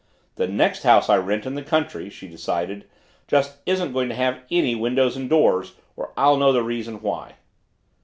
The 0.33 0.47
next 0.47 0.81
house 0.81 1.09
I 1.09 1.17
rent 1.17 1.45
in 1.45 1.53
the 1.53 1.61
country, 1.61 2.09
she 2.09 2.27
decided, 2.27 2.89
just 3.27 3.57
isn't 3.67 3.93
going 3.93 4.09
to 4.09 4.15
have 4.15 4.41
any 4.49 4.73
windows 4.73 5.15
and 5.15 5.29
doors 5.29 5.73
or 5.95 6.11
I'll 6.17 6.37
know 6.37 6.51
the 6.51 6.63
reason 6.63 7.03
why. 7.03 7.35